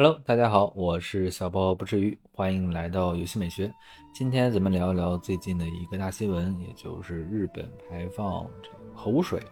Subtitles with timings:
[0.00, 3.68] Hello，大家好，我是小包不至于，欢迎来到游戏美学。
[4.14, 9.42] 今天咱们聊一聊最近的一个大新闻，也就是日本排放这个核污水。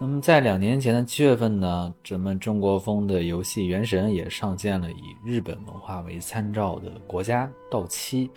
[0.00, 8.28] 那么在两年前的七月份呢，咱们中国风的游戏《原神》也上线了以日本文化为参照的国家到期。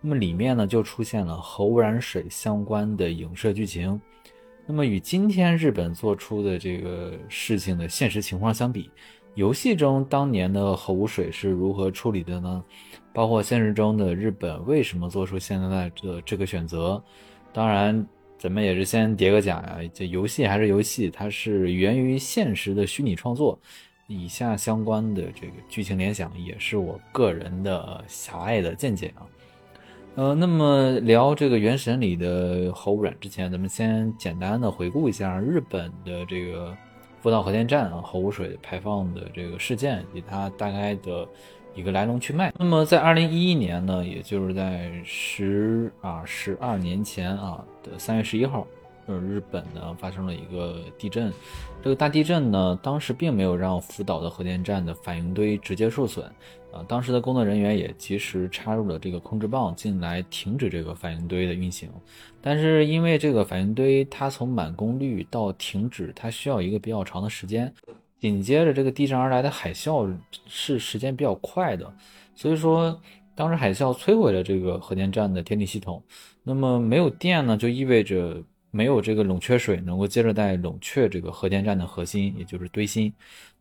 [0.00, 4.00] 那么里面呢就出现了核污染水相关的影射剧情。
[4.64, 8.90] 那么与今天日本做出的这个事情的现实情况相比，
[9.34, 12.62] 游戏中当年的核污水是如何处理的呢？
[13.14, 17.02] 包括现实中的日本为什么做出现在的这个选择？
[17.52, 18.06] 当然，
[18.38, 23.58] 咱们也是先叠个甲呀，这游戏还是游戏，它是源于现实的虚拟创作。
[24.06, 29.24] 以下相关的这个剧情联想也是我个人的狭隘的见解啊。
[30.16, 36.76] 呃，那么聊这个《原神》里的核污染之前，咱们先简单的回顾一下日本的这个
[37.22, 41.26] 福岛核电站啊核污水排放的这个事件以及它大概的
[41.72, 42.52] 一个来龙去脉。
[42.58, 48.66] 那么在二零一一年呢，也就是在十啊十二年前啊的三月十一号。
[49.06, 51.32] 呃，日本呢发生了一个地震，
[51.82, 56.24] 这个大地震呢，当时并没有让福岛的核电站的反应堆直接受损，
[56.70, 61.90] 啊，当时的工作人员也及时插入了这个控制棒进来停止这个反应堆的运行，
[62.40, 67.74] 但是因为这个反应堆它从满功率到停止，它需要一个比较长的时间，
[68.20, 70.16] 紧接着这个地震而来的海啸
[70.46, 71.92] 是时间比较快的，
[72.36, 73.00] 所以说
[73.34, 76.00] 当时海啸摧毁了这个核电站的电力系统，
[76.44, 78.40] 那么没有电呢，就意味着。
[78.72, 83.12] 没有这个冷却水能够接着在冷却这个核电站的核心，也就是堆芯，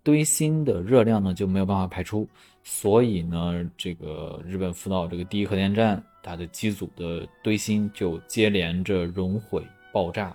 [0.02, 2.28] 堆芯的热量呢就没有办法排出，
[2.64, 10.34] 所以呢，这个日本福岛这个第一核电站它的机组的堆芯就接连着熔毁爆炸。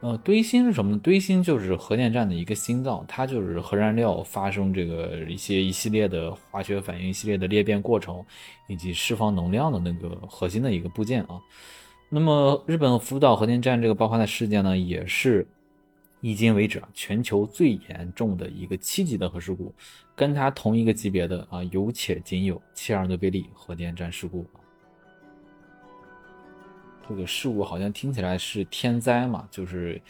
[0.00, 1.00] 呃，堆芯是什么呢？
[1.02, 8.22] 堆芯就是核电站的一个心脏，它就是核燃料发生这个一些一系列的化学反应、一系列的裂变过程
[8.68, 11.40] 以及释放能量的那个核心的一个部件啊。
[12.08, 15.44] 那么，日本福岛核电站这个爆发的事件呢，也是
[16.22, 19.74] 迄今为止啊全球最严重的一个七级的核事故，
[20.14, 24.46] 跟它同一个级别的啊有且仅有切尔诺贝利核电站事故。
[27.08, 30.00] 这个事故好像听起来是天灾嘛，就是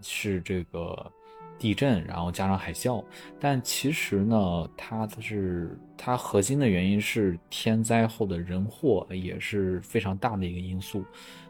[0.00, 1.12] 是这个
[1.58, 3.04] 地震，然后加上海啸，
[3.38, 11.04] 但其实呢，它是它核心的原因是天灾后的人祸也是非常大的一个因素。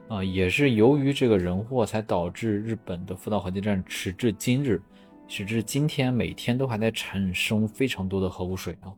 [0.09, 4.81] 啊，也是由于这个人祸，才导致日本的福岛核电站时至今日，
[5.27, 8.93] 时至今天，每天都还在产生非常多的核污水啊。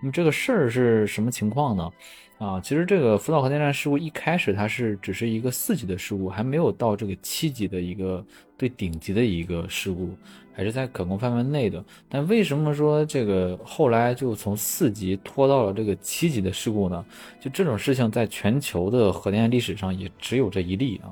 [0.00, 1.90] 那么这个事儿是什么情况呢？
[2.38, 8.24] 啊，其实这个福岛核电站事故一开始它是只是一个四级的事故，还没有到这个七级的一个
[8.58, 10.16] 最顶级的一个事故，
[10.54, 11.84] 还是在可控范围内的。
[12.08, 17.04] 但为什么说这个后来就从四级拖到了这个七级的事故呢？
[17.40, 21.10] 就这种事情在全球的核电历史上也只有这一例啊。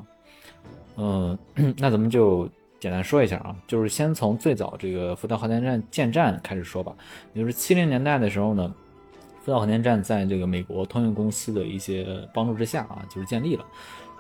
[0.97, 1.39] 嗯，
[1.77, 2.49] 那咱们就
[2.81, 6.95] 简单说一下啊，就是先从最早这个福岛核电站建站开始说吧，
[7.35, 8.75] 也就是七零年代的时候呢。
[9.45, 13.65] 福岛核电站在这个美国通用公司的一些帮助之下啊，就是建立了。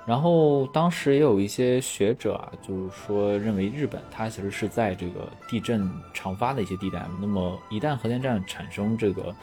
[0.05, 9.35] 然后当时也有一些学者啊，就是说认为日本它其实是在这个地震常发的一些地带，那么一旦核电站产生这个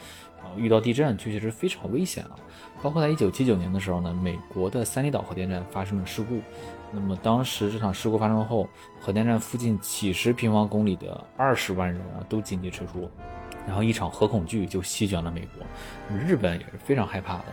[0.42, 2.36] 呃遇到地震，就其实非常危险啊。
[2.82, 6.40] 包括在一九七九年的时候呢，美国的三里岛核电站发生了事故，
[6.92, 8.68] 那么当时这场事故发生后，
[9.00, 13.10] 核电站附近几十平方公里的二十万人啊都紧急撤出。
[13.66, 17.44] 然后一场核恐惧就席卷了美国，日本也是非常害怕的。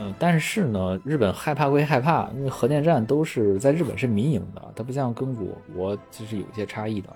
[0.00, 7.08] 嗯，但是呢，日本害怕归害怕，因为核电站都是在日本是民营的，它不像跟我国其实有一些差异的。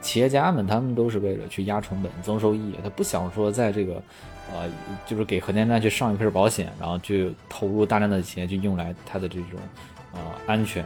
[0.00, 4.02] 企业家们他们都是为了去压成本、增收益，他不想说在这个，
[4.52, 4.68] 呃，
[5.06, 9.58] 就是给核电站去上一份保险，然后去投入大量的钱去用来它的这种，
[10.12, 10.84] 呃，安全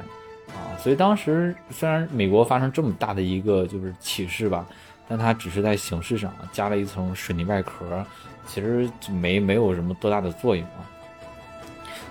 [0.48, 0.72] 啊。
[0.78, 4.66] 所以当时虽然美国发生这么大的一个就是启示吧。
[5.06, 8.02] 但它只是在形式上加了一层水泥外壳，
[8.46, 10.80] 其实没没有什么多大的作用啊。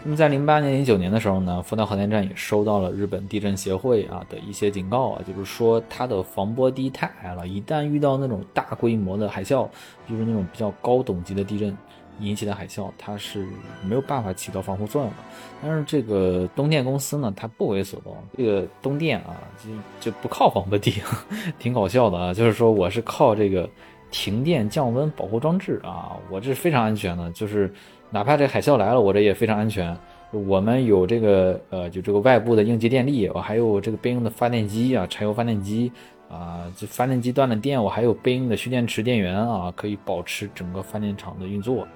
[0.04, 9.68] 那么在零八年、零九年的时候呢，福岛核电站也收到了日本地震协会啊的一些警告啊，就是说它的防波堤太矮了，一旦遇到那种大规模的海啸，
[10.10, 11.76] 就是那种比较高等级的地震。
[12.20, 13.44] 引起的海啸，它是
[13.84, 15.18] 没有办法起到防护作用的。
[15.64, 18.16] 但是这个东电公司呢，它不为所动。
[18.38, 21.02] 这个东电啊，就就不靠防波堤，
[21.58, 22.32] 挺搞笑的啊。
[22.32, 23.68] 就是说，我是靠这个
[24.14, 27.32] 停电降温保护装置啊，我这是非常安全的。
[27.32, 27.74] 就是
[28.12, 29.98] 哪怕这海啸来了，我这也非常安全。
[30.32, 35.92] 我们有这个呃，就这个外部的应急电力，我还有这个备用的发电机啊，柴油发电机。
[36.30, 41.88] 啊，这发电机断了电，我还有备用的蓄电池电源啊，可以保持整个发电厂的运作。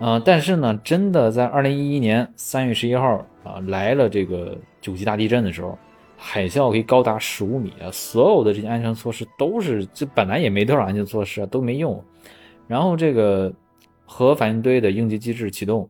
[0.00, 5.78] 嗯，但是呢，真的在二零一一年三月十一号啊，来了这个九级大地震的时候，
[6.26, 12.02] 海啸可以高达十五米啊，所有的这些安全措施都是，这本来也没多少安全措施啊，都没用。
[12.66, 13.52] 然后这个
[14.06, 15.88] 核反应堆的应急机制启动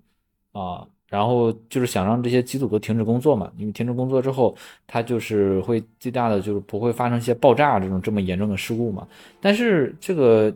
[0.50, 0.84] 啊。
[1.08, 9.06] 然后就是想让这些机组都停止工作嘛，因为停止工作之后，它就是会最大的就是不会发生一些爆炸这种这么严重的事故嘛。
[9.40, 10.52] 但是这个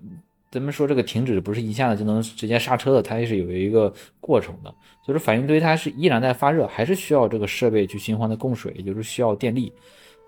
[0.51, 4.75] 咱们说这个停止不是一下子就能直接刹车的，它也是有一个过程的。
[5.09, 9.73] 就是反应堆它是依然在发热，还是需要这个设备去循环的供水，也就是需要电力。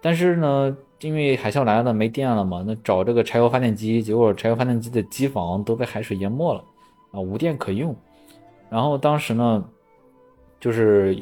[0.00, 6.65] 但是呢，因为海啸来了没电了嘛，那找这个柴油发电机，结果柴油发电机的机房都被海水淹没了
[7.12, 7.94] 啊，无电可用。
[8.69, 9.65] 然后当时呢。
[10.61, 11.17] 就是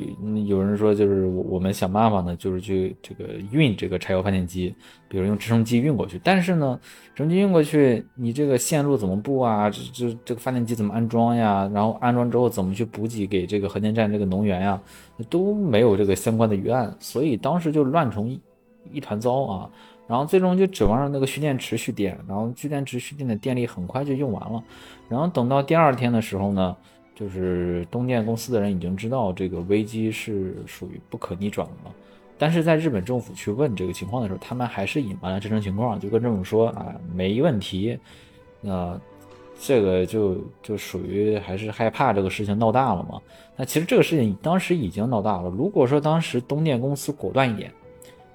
[0.47, 4.75] 有人说，就是我们想办法呢，就是去这个运这个柴油发电机，
[5.09, 6.21] 比如用直升机运过去。
[6.25, 6.77] 但是呢，
[7.15, 9.71] 直升机运过去，你这个线路怎么布啊？
[9.71, 11.71] 这这这个发电机怎么安装呀？
[11.73, 14.83] 然后安装之后怎么去补给给这个核电站这个能源呀？
[15.31, 18.41] 都没有这个相关的预案，所以当时就乱成一
[18.93, 19.71] 一团糟啊。
[20.09, 24.61] 然后最终就指望着那个蓄电池蓄电，然后蓄电池蓄电的电力很快就用完了。
[25.09, 26.77] 然后等到第二天的时候呢？
[27.19, 31.93] 就是东电公司的人已经知道这个危机是属于不可逆转了，
[32.39, 37.99] 但是在日本政府去问这个情况的时候，他们还是隐瞒了真实情况，就跟政府说啊没问题，
[38.61, 38.97] 那
[39.59, 43.21] 这个就就属于还是害怕这个事情闹大了嘛。
[43.57, 47.73] 那其实这个事情当时已经闹大了，如果说当时东电公司果断一点，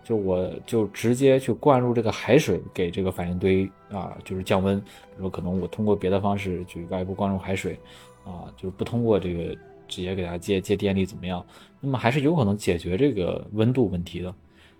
[0.04, 7.80] 就我就直接去灌入这个海水给这个反应堆啊，就是降温，比如说可能我通过别的方式去外部灌入海水。
[8.26, 9.56] 啊，就是不通过这个
[9.88, 11.46] 直接给它接接电力怎么样？
[11.80, 14.34] 那么还是有可能解决这个温度问题的。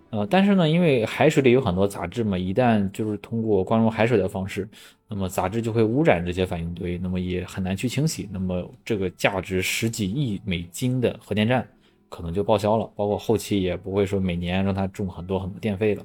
[0.10, 4.70] 呃，但是呢，因为海水里有很多杂质嘛，一旦就是通过灌入海水的方式，
[5.08, 8.30] 那么杂质就会污染这些反应堆，那么也很难去清洗。
[8.32, 11.68] 那么这个价值十几亿美金的核电站
[12.10, 16.04] 可能就报销了，包括后期也不会说每年让它种很多很多电费了。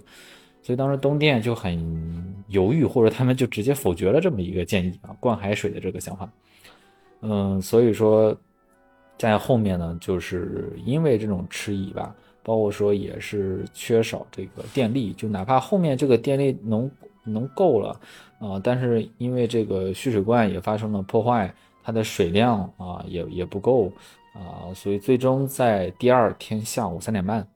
[0.62, 6.30] 所以当时东电就很犹豫，或者他们就直接否决了这么一个建议啊，灌海水的这个想法。
[7.20, 8.36] 嗯，所以说，
[9.16, 16.90] 在后面呢，就是因为这种迟疑吧，包括说也是缺少这个电力，就哪怕后面这个电力能
[17.24, 18.00] 能够了
[18.38, 23.92] 啊，但是因为这个蓄水罐也发生了破坏，它的水量啊也也不够
[24.32, 27.46] 啊，所以最终在第二天下午三点半，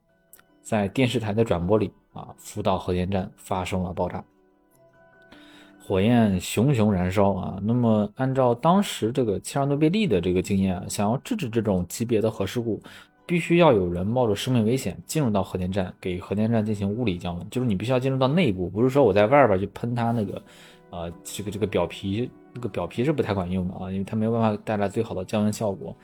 [0.61, 4.23] 在电视台的转播里啊，福岛核电站发生了爆炸。
[5.85, 7.59] 火焰熊熊燃烧啊！
[7.63, 12.81] 那么按照当时这个切尔诺贝利的这个经验，想要制止这种级别的核事故，
[13.27, 17.51] 必须要有人冒着生命危险进入到核电站，给核电站进行物理降温。
[17.51, 20.43] 就是你必须要进入到内部，不是说我在外边去喷它那个，
[20.91, 25.95] 呃，这个这个表皮，那个表皮是不太管用的啊，因为它没有办法带来最好的降温效果。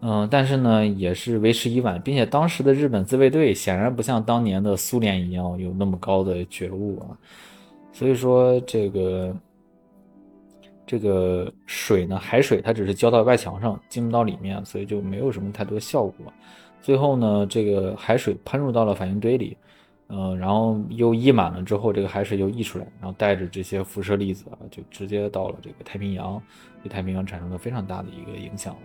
[0.00, 7.18] 嗯，但是呢，也是为时已晚，并且当时的日本自卫队显然不像当年的苏联一样有那么高的觉悟啊。
[7.92, 9.36] 所以说这个
[10.86, 16.32] 这个水呢，海水它只是浇到外墙上，进不到里面，所以就没有什么太多效果。
[16.80, 19.56] 最后呢，这个海水喷入到了反应堆里，
[20.08, 26.42] 嗯，然后又溢满了之后，这个海水又溢出来，然后带着这些辐射粒子啊，就直接到了这个太平洋，
[26.82, 28.80] 对太平洋产生了非常大的一个影响了。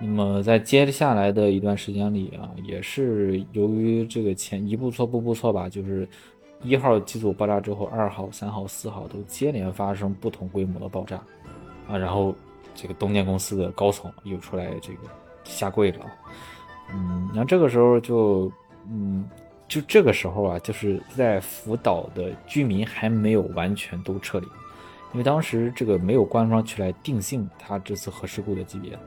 [0.00, 6.08] 那么在接下来的一段时间里啊，也是由于这个前一步错步步错吧，就是。
[6.64, 11.16] 一号机组爆炸之后，二号、三号、四号都接连发生不同规模的爆炸，
[11.86, 12.34] 啊，然后
[12.74, 15.00] 这个东电公司的高层又出来这个
[15.44, 16.06] 下跪了，
[16.90, 18.50] 嗯，那这个时候就，
[18.88, 19.28] 嗯，
[19.68, 24.46] 就这个时候啊，就是在福岛的居民还没有完全都撤离，
[25.12, 28.98] 因为当时这个没有官方去来定性他这次核事故的级别，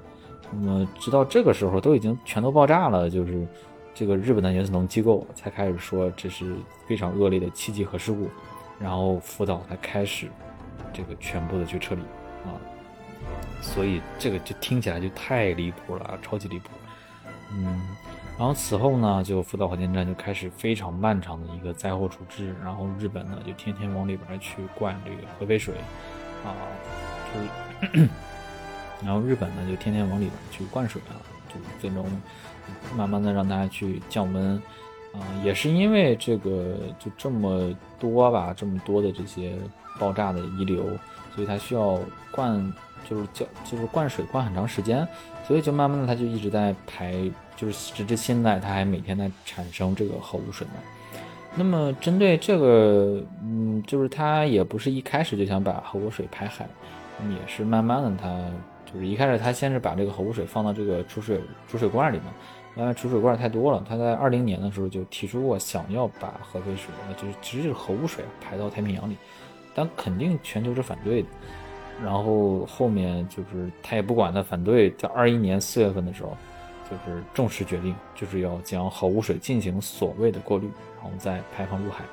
[0.51, 3.47] 那么直到这个时候都已经全都爆炸了，就是。
[3.97, 6.55] 这个日本的原子能机构才开始说这是
[6.87, 8.29] 非常恶劣的七级核事故，
[8.79, 10.27] 然后福岛才开始
[10.93, 12.01] 这个全部的去撤离
[12.45, 12.53] 啊，
[13.59, 16.69] 所以这个就听起来就太离谱了，超级离谱。
[17.51, 17.81] 嗯，
[18.37, 25.73] 然后此后呢，就福岛核电站就开始非常漫长的一个灾后处置，然后日本呢就天天往里边去灌这个核废水
[26.45, 26.53] 啊，
[27.33, 28.07] 就是，
[29.03, 31.17] 然后日本呢就天天往里边去灌水啊，
[31.79, 32.05] 最终。
[32.97, 34.55] 慢慢的让大家去降温，
[35.13, 39.53] 啊，也是因为这个就这么多吧，这么多的这些
[39.97, 40.83] 爆炸的遗留，
[41.33, 41.97] 所以它需要
[42.29, 42.73] 灌，
[43.09, 45.07] 就是浇，就是灌水灌很长时间，
[45.47, 47.15] 所以就慢慢的它就一直在排，
[47.55, 50.73] 就是直至现在它还每天在产生这个核污水嘛。
[51.55, 56.67] 那么针对这个，嗯，就是它也不是一开始就想把核污水排海，
[57.29, 58.27] 也是慢慢的，它
[58.91, 62.27] 就是一开始他先是把这个核污水放到这个储水储水罐里面，
[62.75, 69.17] 因为储水罐太多了，他在二零年的时候就提出过想要把核废水，就是其实就是核污水排到太平洋里，
[69.75, 71.27] 但肯定全球是反对的。
[72.03, 76.37] 然后后面就是他也不管他反对，在二一年四月份的时候，
[76.89, 80.69] 就是正式决定就是要将核污水进行所谓的过滤。
[80.99, 82.03] 然后再排放入海，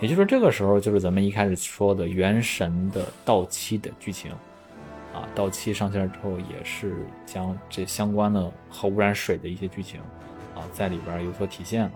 [0.00, 4.30] 也就是这个时候，就是咱们一开始说的《原神》的到期的剧情，
[5.14, 10.00] 啊，到期上线之后，也是将这相关的核污染水的一些剧情，
[10.54, 11.92] 啊，在里边有所体现了。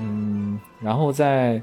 [0.00, 1.60] 嗯，然后在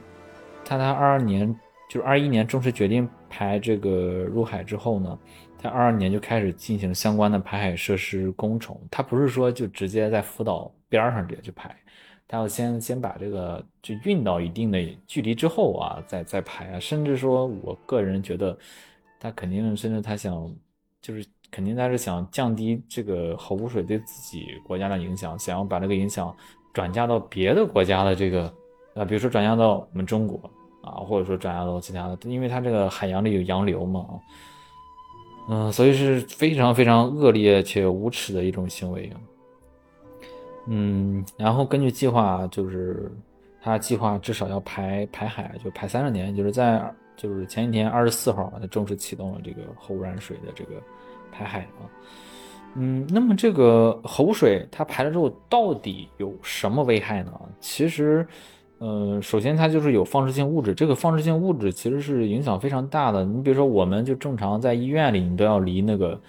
[0.65, 1.48] 他他二二年，
[1.89, 5.17] 就是二一年正式决定排这个入海之后呢，
[5.57, 8.75] 在二二年就开始进行相关的排海设施工程。
[8.89, 11.74] 他不是说就直接在福岛边上直接去排。
[12.27, 18.57] 他要先先把这个就运到一定的距离之后啊，再再排啊，甚至说，我个人觉得，
[19.25, 20.55] 他肯定，甚至他想，
[21.01, 26.36] 就是肯定他是想降低这个核污水对自己国家的影响，想要把这个影响
[26.72, 28.53] 转嫁到别的国家的这个，
[28.94, 30.39] 啊，比如说转嫁到我们中国
[30.84, 34.05] 啊，或者说转嫁到其他的，因为它这个海洋里有洋流嘛，
[35.50, 39.12] 嗯，所以是非常非常恶劣且无耻的一种行为。
[40.67, 43.12] 嗯，然后根据计划，就是
[43.62, 46.79] 他计划至少要排排海，就排三十年，就是在
[47.15, 50.72] 就是前几天二十四号，它正式启动了这个核污染水的这个
[51.31, 51.88] 排海啊。
[52.75, 57.31] 嗯，那么这个核污水它排了之后，到底有什么危害呢？
[57.60, 58.27] 其实，
[58.79, 63.24] 呃，首先它就是有放射性物质，这个放射性物质其实是影响非常大的。
[63.24, 66.19] 你比如说，我们就正常在医院里，你都要离那个。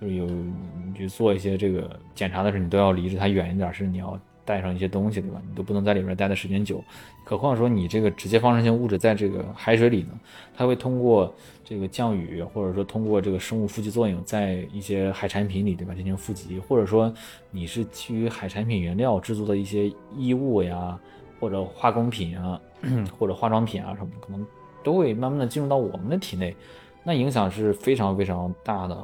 [0.00, 5.40] 就是有你去做一些这个检查的时候，你都要离着它远一点，是你要带上一些东西，对吧？
[5.48, 6.82] 你都不能在里面待的时间久。
[7.24, 10.10] 何况说你这个直接放射性物质在这个海水里呢，
[10.56, 11.34] 它会通过
[11.64, 15.94] 这个降雨，或者说通过这个生物富集作用，在一些海产品里，对吧？
[15.94, 17.12] 进行富集，或者说
[17.50, 20.98] 你是基于海产品原料制作的一些衣物呀，
[21.40, 22.60] 或者化工品啊，
[23.18, 24.46] 或者化妆品啊什么，可能
[24.82, 26.54] 都会慢慢的进入到我们的体内，
[27.02, 28.96] 那影响是非常非常大的。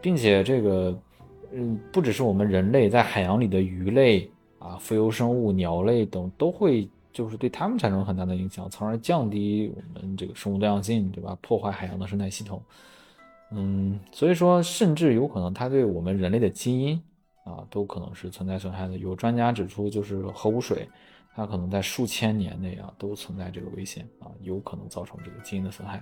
[0.00, 0.98] 并且这个，
[1.52, 4.28] 嗯，不只是我们人类在海洋里的鱼类
[4.62, 11.36] 啊、浮游生物、鸟类等都会，就是对它们产生很大的影响，从而降低我们这个生物多样性，对吧？
[11.42, 12.62] 破坏海洋的生态系统。
[13.50, 17.02] 嗯，所以说，甚至有可能它对我们人类的基因
[17.42, 18.96] 啊，都可能是存在损害的。
[18.96, 20.88] 有专家指出，就是核污水，
[21.34, 26.00] 它可能在数千年内啊，都存在这个危险啊，有可能造成这个基因的损害。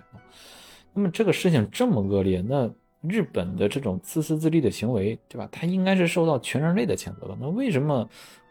[0.92, 2.70] 那么这个事情这么恶劣，那？
[3.02, 5.48] 日本的这种自私自利的行为，对吧？
[5.50, 7.34] 它应该是受到全人类的谴责的。
[7.40, 8.06] 那为什么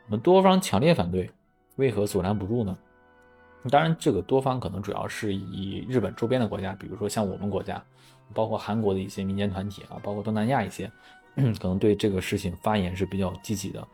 [0.09, 1.29] 我们多方强烈反对，
[1.75, 2.75] 为何阻拦不住呢？
[3.69, 7.79] 当然，这个多方可能主要是以日本周边的国家，比如说像我们国家，
[8.33, 10.91] 包括韩国的一些民间团体啊，包括东南亚一些，
[11.35, 13.87] 可能对这个事情发言是比较积极的。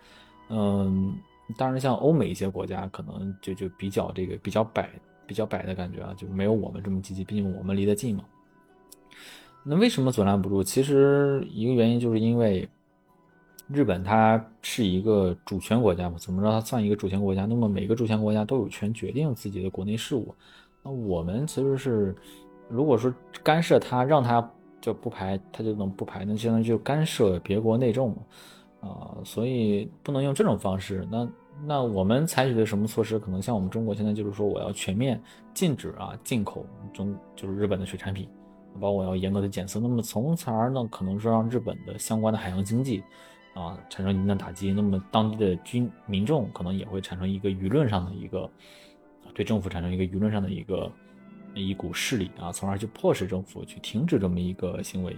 [0.47, 1.17] 嗯，
[1.57, 4.89] 当然，像欧美一些国家，可能就就比较这个比较摆
[5.27, 8.23] 比较摆的感觉啊，就没有我们这么积极，毕竟我们离得近嘛。
[9.65, 10.63] 那为什么阻拦不住？
[10.63, 12.69] 其实一个原因就是因为
[13.67, 17.45] 日本它是一个主权国家嘛，怎么着它算一个主权国家？
[17.45, 20.33] 那么每个主权国家都有权决定自己的国内事务。
[20.83, 22.15] 那我们其实是，
[22.69, 24.47] 如果说干涉它，让它
[24.79, 28.17] 就不排，它就能不排，那相当于就干涉别国内政嘛。
[28.81, 31.07] 啊，所以不能用这种方式。
[31.11, 31.27] 那
[31.65, 33.17] 那我们采取的什么措施？
[33.17, 35.19] 可能像我们中国现在就是说，我要全面
[35.55, 38.29] 禁止啊进口中就是日本的水产品。
[38.79, 43.01] 包括我要严格的检测，那么从而呢，可能说让日本的相关的海洋经济
[43.55, 48.47] 啊产生一定的打击，那么当地的军民众可能也会产生一个舆论上的一个
[49.33, 50.91] 对政府产生一个舆论上的一个
[51.55, 55.15] 一股势力啊，从而去迫使政府去停止这么一个行为。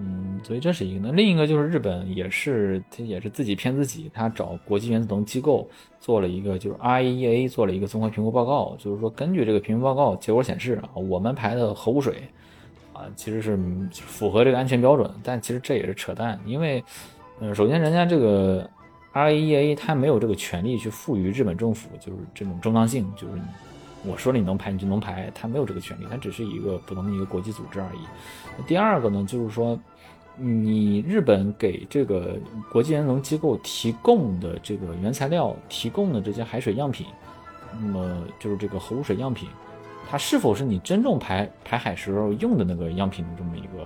[0.00, 1.00] 嗯，所以这是一个。
[1.08, 5.68] 那另一个就是日本也是，他也是自己骗自己，他找国际原子能机构
[5.98, 12.22] 做了一个，就是 IAEA 做了一个综合评估报告，就是说根据这个评估报告结果显示啊，我们排的核污水
[12.92, 13.58] 啊其实是
[13.90, 16.84] 符合这个安全标准，但其实这也是扯淡，因为
[17.40, 18.68] 嗯，首先人家这个
[19.14, 23.34] IAEA 它没有这个权利去赋予日本政府就是这种正当性，就是
[24.04, 28.64] 我说你能排你就能排，它没有这个权利，它只是一个普通的一个国际组织而已。
[28.66, 29.78] 第二个呢，就是说，
[30.36, 32.36] 你日本给这个
[32.72, 37.06] 国际原子能机构提供的这个原材料，提供的这些海水样品，
[37.80, 39.48] 那么就是这个核污水样品，
[40.10, 43.84] 它是否是你真正排排海时候用的那个样品的这么一个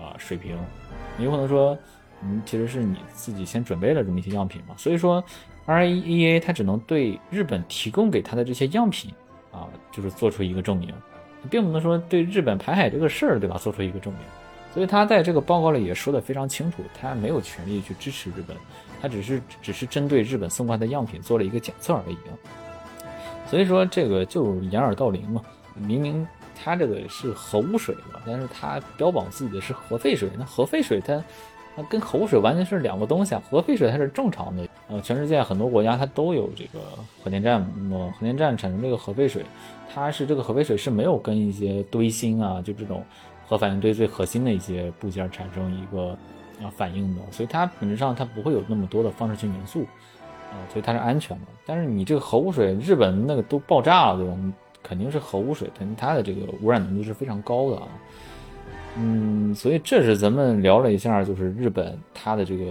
[0.00, 0.56] 啊水平？
[1.16, 1.76] 你有可能说，
[2.22, 4.74] 嗯，其实是你自己先准备了这么一些样品嘛。
[4.76, 5.22] 所以说
[5.66, 9.12] ，R E E A 它只能对日本提供给他的这些样品
[9.50, 10.92] 啊，就是做出一个证明，
[11.50, 14.22] 并不能说对日本排海这个事儿，对吧，做出一个证明。
[14.72, 18.56] 所以他在这个报告里也说的非常清楚，他没有权利去支持日本，
[19.02, 22.16] 他只是只是针对日本送过来的样品做了一个检测而已。
[23.46, 25.42] 所以说这个就掩耳盗铃嘛，
[25.76, 26.26] 明明
[26.64, 31.22] 它这个是核污水嘛，但是它标榜自己的是核废水，那核废水它
[31.76, 36.80] 它跟核污水完全是两个东西啊，核废水它是正常的，呃，全世界很多国家它都有这个
[37.22, 39.44] 核电站，那么核电站产生这个核废水，
[39.92, 43.04] 它是这个核废水是没有跟一些堆芯啊，就这种
[43.46, 46.16] 核反应堆最核心的一些部件产生一个
[46.62, 49.86] 啊反应的，所以它本质上它不会有那么多的放射性元素。
[50.52, 51.46] 啊，所以它是安全的。
[51.64, 54.36] 但是你这个核污水，日本那个都爆炸了，对吧？
[54.82, 57.88] 肯定是核污水，肯定它的这个污染浓度是非常高的啊。
[58.96, 62.64] 嗯，所以这是咱们聊了一下，就是日本它的这个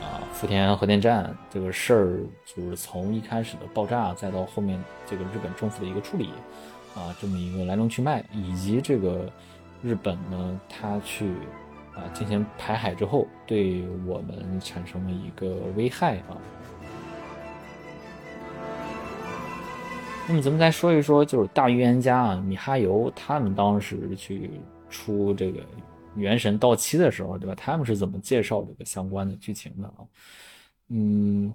[0.00, 6.30] 啊福田核电站这个事儿，就是从一开始的爆炸，再到后面这个日本政府的一个处理
[6.94, 9.30] 啊，这么一个来龙去脉，以及这个
[9.82, 11.30] 日本呢，它去。
[11.98, 16.38] 啊，进行排海之后，对我们产生了一个危害啊。
[20.28, 24.48] 那么咱们再说一说，就是大预言家啊，米哈游他们当时去
[24.88, 25.60] 出这个
[26.14, 27.54] 《原神》到期的时候，对吧？
[27.54, 30.04] 他们是怎么介绍这个相关的剧情的啊？
[30.88, 31.52] 嗯，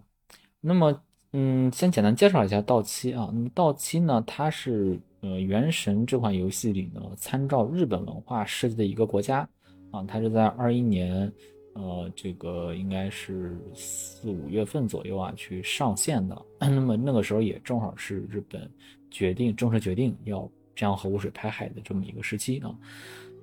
[0.61, 3.29] 那么嗯，先简单介绍一下到期啊。
[3.33, 9.47] 那么到期呢，它是呃《原神》这款游戏里呢，参照日本文化设计的一个国家。
[9.91, 11.31] 啊，它是在二一年，
[11.73, 16.45] 呃，这个应该是四五月份左右啊，去上线的。
[16.59, 18.67] 那么那个时候也正好是日本
[19.11, 22.75] 决定正式决定要将核污水排海的这么一个时期啊。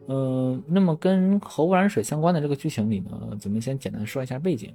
[0.09, 4.75] 嗯，那么跟核污染水相关的这个剧情里呢，咱们先简单说一下背景，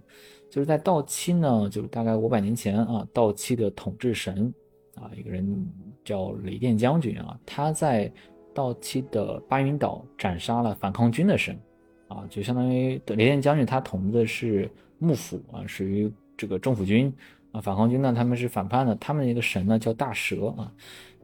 [0.50, 4.54] 就是在到期呢，就是大概五百年前啊，到期的统治神
[4.96, 5.68] 啊，一个人
[6.04, 8.12] 叫雷电将军啊，他在。
[8.56, 11.60] 到期的巴云岛斩杀了反抗军的神，
[12.08, 17.14] 啊，就相当于雷电将军他统治的是幕府啊，属于这个政府军
[17.52, 20.72] 啊，反抗军呢他们是反叛的，他们一个神呢叫大蛇啊，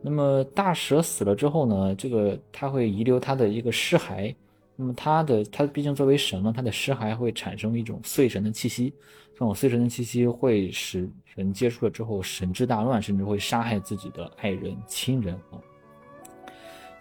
[0.01, 4.33] 那么大蛇死了之后呢，这个他会遗留他的一个尸骸，
[4.75, 8.91] 那么他的他毕竟作为神嘛，他的尸骸会产生一种碎神的气息，
[9.33, 15.61] 这种碎神的气息会使人接触了之后神志大乱，甚至会杀害自己的爱人亲人啊。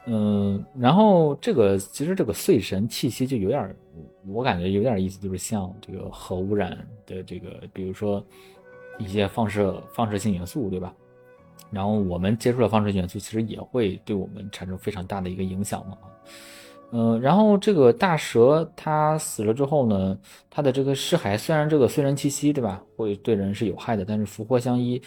[0.07, 3.75] 嗯，然后这个其实这个碎神气息就有点，
[4.27, 8.25] 我感觉有点意思，就是像这个核污染的这个，比如说
[8.99, 10.95] 一些放射放射性元素，对吧？
[11.70, 15.99] 然后我们接触的放射元素，其实也会对我们产生非常大的一个影响嘛。
[16.92, 20.18] 嗯，然后这个大蛇它死了之后呢，
[20.51, 25.01] 它的这个尸骸虽然这个虽然气息，对吧，会对人是有害的，但是福祸相依。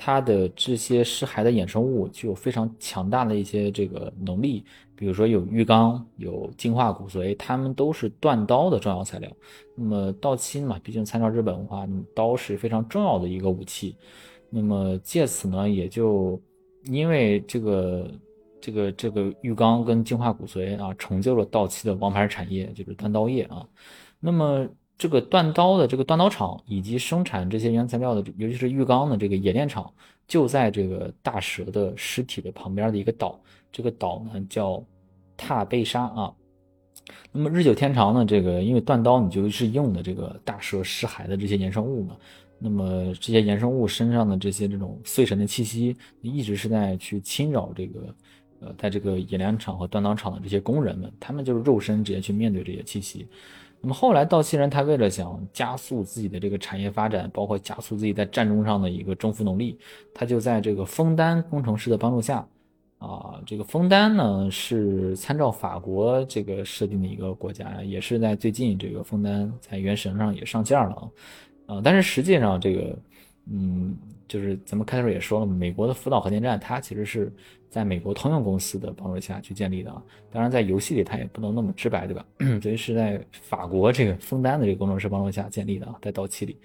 [0.00, 9.28] 它的这些尸骸的衍生物具有非常强大的一些这个能力，比如说有浴缸、有净化骨髓，它们都是锻刀的重要材料。
[9.74, 13.96] 那么刀漆嘛，毕竟参照日本文化，刀是非常重要的一个武器。
[14.50, 16.40] 那么借此呢，也就
[16.84, 18.10] 因为这个
[18.60, 23.66] 这个这个玉钢跟净化骨髓啊，成就了到期的王牌产业，就是锻刀业啊。
[24.20, 24.68] 那么。
[25.00, 29.88] 这个锻刀的这个锻刀厂以及生产这些原材料的，尤其是玉钢的这个冶炼厂，
[30.26, 33.40] 就在这个大蛇的尸体的旁边的一个岛。
[33.70, 34.84] 这个岛呢叫
[35.36, 36.34] 踏贝沙啊。
[37.30, 42.16] 那么日久天长呢，这个因为锻刀你就是用的这个大蛇尸骸的这些衍生物嘛。
[42.58, 48.14] 那么这些衍生物身上的这些这种碎神的气息，一直是在去侵扰这个
[48.60, 53.26] 呃，在这个冶炼厂和锻刀厂的这些工人们，他们就是肉身直接去面对这些气息。
[53.80, 59.78] 那么后来，道奇人他为了想加速自己的这个产业发展，包括加速自己在战争上的一个征服能力，
[60.12, 62.44] 他就在这个枫丹工程师的帮助下，
[62.98, 71.08] 啊，这个枫丹呢是参照法国这个设定的一个国家，也是在最近这个枫丹在原神上也上线了，啊，
[71.68, 72.98] 啊但是实际上这个，
[73.46, 73.96] 嗯。
[74.28, 77.32] 就是咱们开头也说了，美国的福岛核电站，它其实是
[77.70, 80.02] 在美国通用公司的帮助下去建立的啊。
[80.30, 82.26] 当然，在游戏里它也不能那么直白，对吧？
[82.60, 86.58] 所以是在法国这个枫丹的这个工程师帮助下建立的啊，在到期里。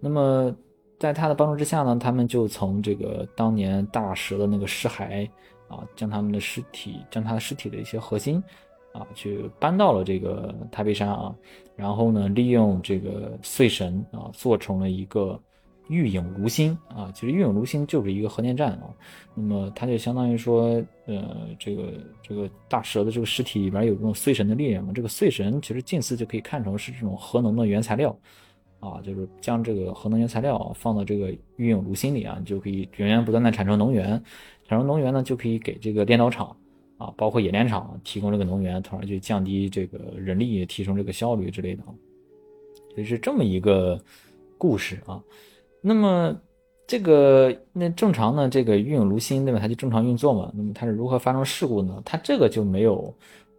[0.00, 0.56] 那么
[0.98, 5.28] 在他的帮助之下呢，他们就从这个当年大蛇的那个尸骸
[5.68, 8.42] 啊，将他们的尸体，将他的尸体的一些核心
[8.94, 11.34] 啊，去搬到了这个台北山啊，
[11.76, 15.38] 然后呢，利用这个碎神啊，做成了一个。
[15.88, 18.88] 玉影炉心啊，其实玉影炉心就是一个核电站啊。
[19.34, 24.94] 那么它就相当于说，呃，这个这个大蛇的这个尸体里边有这种碎神的力量嘛。
[24.94, 28.18] 这个碎神其实近似就可以看成是这种核能的原材料
[28.80, 34.12] 啊，就是将这个核能原材料放到这个玉影炉心里啊，就可以源源不断的产生能源，
[34.66, 36.56] 产生能源呢就可以给这个炼刀厂
[36.96, 41.94] 啊，包括冶炼厂提供这个能源，从而去降低这个人力，提升这个效率之类的啊。
[42.94, 44.00] 所以是这么一个
[44.56, 45.22] 故事啊。
[45.80, 46.40] 那么，
[46.86, 48.48] 这个那正常呢？
[48.48, 49.58] 这个运用炉心对吧？
[49.58, 50.52] 它就正常运作嘛。
[50.54, 52.00] 那么它是如何发生事故呢？
[52.04, 53.12] 它这个就没有，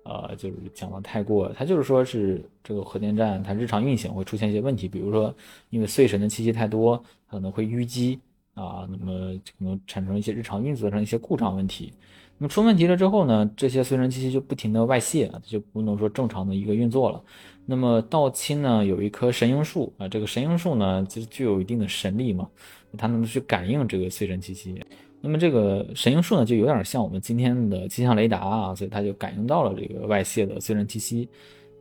[0.04, 1.52] 呃，就是讲的太过。
[1.56, 5.34] 它就是说是这个核电站它日常运行会出现一些问题，比如说
[5.70, 8.20] 因为碎神的气息太多，可能会淤积
[8.56, 11.94] 啊，那么可能产生一些日常运作上一些故障问题。
[12.38, 17.22] 那么出问题了之后呢，这些碎神气息就不停的外泄，就不能说正常的一个运作了。
[17.66, 22.50] 那么道亲呢有一棵神樱树啊，这个神樱树呢其实具有一定的神力嘛，
[22.98, 24.84] 它能去感应这个碎神气息。
[25.22, 31.28] 那么这个神樱树呢就有点像我们今天的气象雷达啊，所以它就感应到了这个外泄的碎神气息。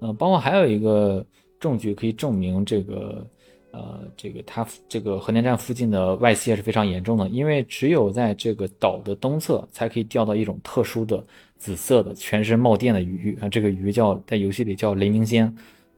[0.00, 1.24] 呃，包括还有一个
[1.58, 3.26] 证据可以证明这个，
[3.74, 11.24] 呃，这个它这个核电站附近的外泄是非常严重的，因为只有在这个岛的东侧才可以钓到一种特殊的
[11.58, 15.52] 紫色的全身冒电的鱼啊，这个鱼叫在游戏里叫雷鸣仙。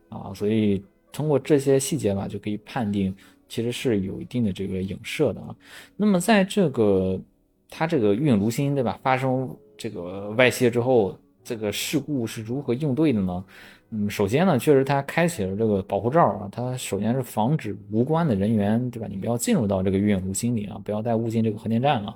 [0.08, 0.80] 啊，所以
[1.12, 3.12] 通过这些细节吧，就可以判定
[3.48, 5.54] 其实是有一定的这个影射的啊。
[5.96, 7.20] 那么在这个
[7.68, 13.44] 它这个运炉心对吧发生这个外泄之后，这个事故是如何应对的呢？
[13.90, 19.06] 嗯，首先呢，确实它开启了这个保护罩啊，它首先是防止无关的人员对吧？
[19.08, 22.14] 你不要进入到这个运炉心里啊，不要再误进这个核电站了。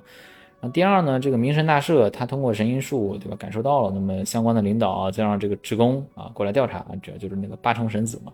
[0.59, 3.37] 那第二呢，这个明神大社他通过神因术，对吧？
[3.37, 8.33] 感受到了，那么相关的领导啊，再让这个职工啊过来调查，主要就是那个八重神子嘛，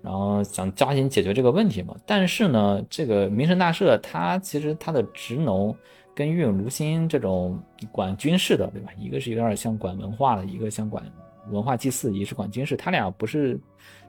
[0.00, 1.94] 然后想加紧解决这个问题嘛。
[2.06, 5.72] 但是呢，这个明神大社他其实他的职能
[6.14, 7.56] 跟玉影卢心这种
[7.92, 8.90] 管军事的，对吧？
[8.98, 11.04] 一个是有点像管文化的，一个像管
[11.50, 13.58] 文化祭祀，仪式馆军事，他俩不是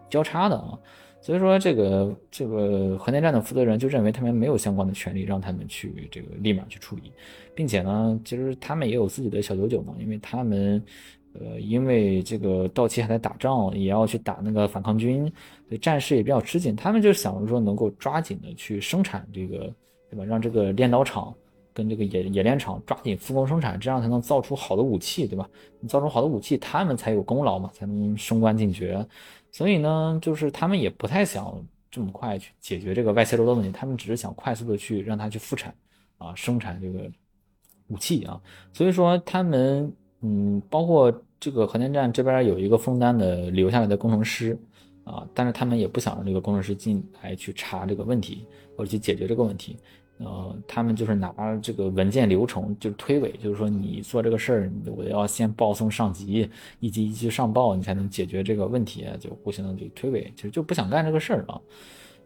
[0.09, 0.77] 交叉的啊。
[1.23, 7.11] 所以说，这个这个核电站的负责人就认为他们没有相关的权利让他们去这个立马去处理，
[7.53, 10.83] 并且呢，其实他们也有自己的小九九嘛，因为他们，
[11.33, 15.31] 呃，因为这个到期还在打仗，也要去打那个反抗军，
[15.67, 16.75] 所以战事也比较吃紧。
[16.75, 19.71] 他们就想着说能够抓紧的去生产这个，
[20.09, 20.25] 对吧？
[20.25, 21.31] 让这个炼刀厂
[21.73, 25.49] 跟这个冶冶炼厂抓紧复工生产，这样才能造出好的武器，对吧？
[25.79, 29.05] 你造出好的武器，他们才有功劳嘛，才能升官进爵。
[29.51, 35.73] 所以呢，就是他们也不太想这么快去解决这个外泄漏的问题，他们只是想快速的去让它去复产，
[36.17, 37.09] 啊，生产这个
[37.87, 38.41] 武器啊。
[38.73, 44.57] 所以说他们，嗯，包括这个核电站这边有一个枫丹的留下来的工程师，
[45.03, 48.45] 啊，但是他们也不想让这个工程师进来去查这个问题，
[48.77, 49.77] 或者去解决这个问题。
[50.23, 56.47] 呃，他们就是拿这个文件流程就是推诿，就是说你做这个事儿，我要先报送上级，
[56.79, 61.59] 一级一级上报，你才能解决这个问题，就互相的就推诿，其实就不想干这个事儿啊。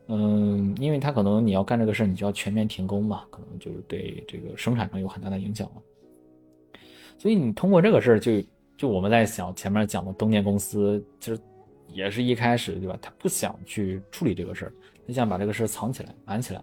[0.08, 6.80] 嗯，因为他可能你要干这个事儿，你就要全面停工嘛，可能就是对这个生产上有很大的影响了。
[7.18, 8.44] 所以你通过这个事儿，就
[8.78, 11.40] 就我们在想前面讲的东电公司，其实
[11.88, 12.98] 也是一开始对吧？
[13.02, 14.74] 他不想去处理这个事儿，
[15.08, 16.62] 他想把这个事儿藏起来，瞒起来。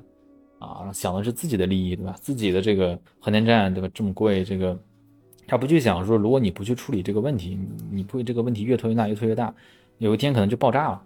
[0.63, 2.15] 啊，想的是自己的利益，对吧？
[2.21, 3.91] 自己的这个核电站，对吧？
[3.93, 4.79] 这么贵，这个
[5.47, 7.59] 他不去想说，如果你不去处理这个问题，
[7.91, 9.53] 你不会这个问题越拖越大，越拖越大，
[9.99, 11.03] 有一天可能就爆炸了。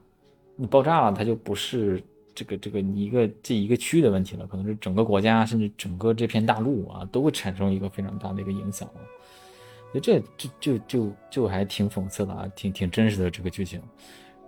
[0.57, 2.03] 你爆炸了，它就不是
[2.35, 9.01] 这个这个你一个这一个区域的问题了，可能是整个国家，甚至整个这片大陆啊，都会产生一个非常大的一个影响了。
[9.93, 13.81] 所以这这就就就还挺讽刺的啊，挺挺真实的这个剧情。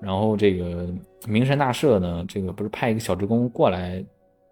[0.00, 0.88] 然后这个
[1.26, 4.04] 名山大社呢，这个不是派一个小职工过来。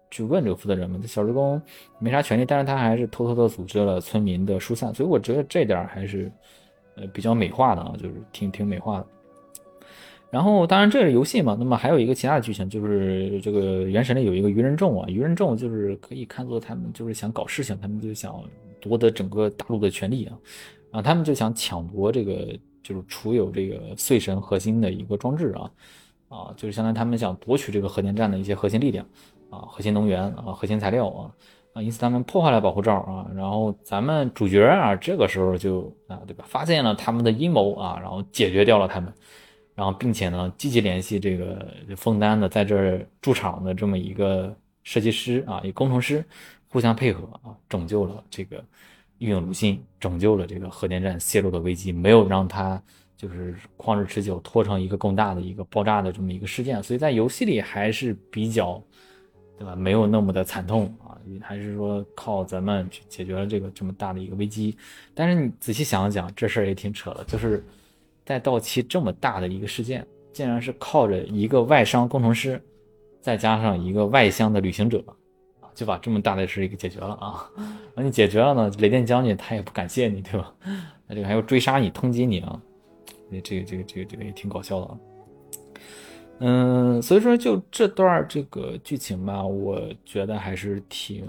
[0.09, 1.61] 去问这个负责人嘛，这小职工
[1.99, 6.31] 没啥权利，但是他还是偷偷的组织了村民的疏散，所以我觉得这点还是
[6.95, 9.07] 呃比较美化的啊，就是挺挺美化的。
[10.29, 18.43] 然后当然这是游戏嘛，那么还有一个其他的剧情，就是这个原神里有一个愚人众啊，愚人众就是可以看作他们就是想搞事情，他们就想
[18.81, 20.37] 夺得整个大陆的权利啊，
[20.91, 25.71] 然后他们就想抢夺这个就是储有这个碎神核心的一个装置啊
[26.29, 29.05] 啊，就是相当于他们想夺取这个核电站的一些核心力量。
[29.49, 31.31] 啊，核心能源啊，核心材料啊，
[31.71, 39.13] 啊，因此他们破坏了保护罩啊，然后咱们主角啊，这个时候就啊，对吧，发现了他们的阴谋啊，然后解决掉了他们，
[39.73, 46.25] 然后并且呢，积极联系这个枫丹的在这儿驻场的这么一个设计师啊，一工程师，
[46.67, 48.61] 互相配合啊，拯救了这个
[49.19, 52.83] 运用鲁心，拯救了这个核电站泄露的危机，没有让他
[53.17, 58.81] 就是旷日持久，拖成一个更大的一个爆炸的这么一个事件，所以在游戏里还是比较。
[59.59, 59.75] 对吧？
[59.75, 64.77] 没有那么的惨痛啊，还是说靠咱们去解决了这个这么大的一个危机。
[65.15, 67.65] 但是你仔细想想，这事儿也挺扯的，就是
[68.23, 72.61] 在到期这么大的一个事件，竟然是靠着一个外商工程师，
[73.19, 75.03] 再加上一个外乡的旅行者
[75.59, 77.49] 啊，就把这么大的事给解决了啊。
[77.97, 80.53] 那你解决了呢，雷电将军他也不感谢你，对吧？
[81.07, 82.61] 那这个还要追杀你、通缉你啊，
[83.29, 84.99] 这个这个这个这个也挺搞笑的啊。
[86.39, 91.25] 嗯，所以说就这段这个剧情吧，我觉得还是挺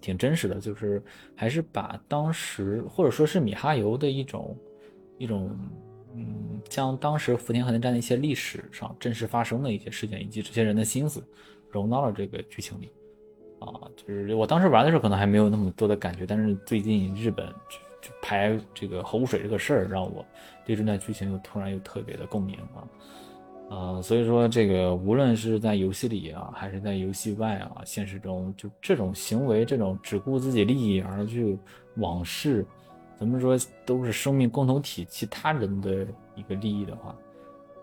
[0.00, 1.02] 挺真实的，就是
[1.34, 4.56] 还是把当时或者说是米哈游的一种
[5.16, 5.50] 一种
[6.14, 11.22] 嗯，将当时福田核电站的一些历史上真实发生的一些事件以及这些人的心思
[11.70, 12.90] 融到了这个剧情里
[13.60, 17.46] 啊，就是我当时玩的时候可能还没有那么多的感觉，但是最近日本
[18.00, 20.24] 就排这个核污水这个事儿，让我
[20.64, 22.86] 对这段剧情又突然又特别的共鸣啊。
[23.70, 31.56] 呃，所以说这个无论是在游戏里啊，还是在游戏外啊，现实中就这种行为，这种只顾自己利益而去
[31.94, 32.66] 往事，
[33.16, 37.14] 咱们说都是生命共同体，其他人的一个利益的话，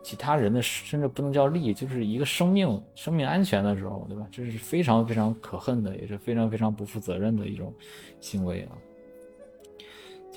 [0.04, 4.28] 其他人的甚至不能叫利益，就是一个生命、生命安全的时候，对吧？
[4.30, 7.74] 这是非常非常可恨的，也是非常非常不负责任的一种
[8.20, 8.76] 行为啊。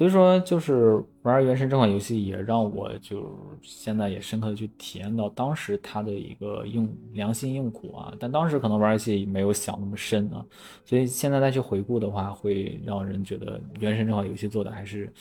[0.00, 8.10] 所以说，就是玩《原神》这款游戏，也让我就现在也深刻的去体验到当时它的一个用良心用苦啊。
[8.18, 10.42] 但当时可能玩游戏没有想那么深啊，
[10.86, 15.12] 所以现在再去回顾的话，会让人觉得《原神》这款游戏做的还是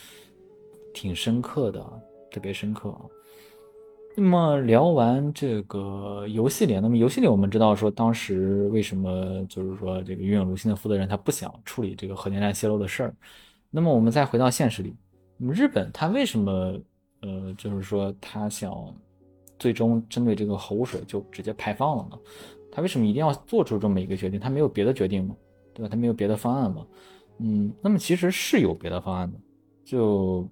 [0.93, 1.85] 挺深刻的，
[2.31, 3.01] 特别深刻啊。
[4.15, 13.13] 那么聊完这个游戏里，那么游戏里我们知道说，当时为什么就是说这个云影卢鑫的负责人他不想处理这个核电站泄漏的事儿。
[13.71, 14.95] 那么我们再回到现实里，
[15.38, 16.79] 那么日本它为什么，
[17.21, 18.73] 呃，就是说它想
[19.58, 22.17] 最终针对这个核污水就直接排放了呢？
[22.71, 24.39] 它为什么一定要做出这么一个决定？
[24.39, 25.36] 它没有别的决定吗？
[25.73, 25.89] 对吧？
[25.89, 26.86] 它没有别的方案吗？
[27.38, 29.39] 嗯，那么其实是有别的方案的。
[29.84, 30.47] 就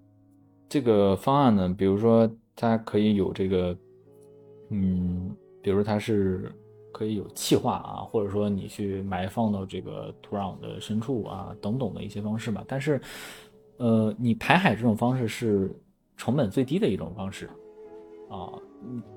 [0.69, 3.77] 这个方案呢，比如说它可以有这个，
[4.69, 6.51] 嗯，比如它是。
[6.97, 12.63] 可以有气化啊，或者说你去埋放到这个土壤的深处啊，等等的一些方式吧。
[12.67, 12.99] 但是，
[13.77, 15.71] 呃，你排海这种方式是
[16.15, 17.47] 成本最低的一种方式
[18.31, 18.51] 啊，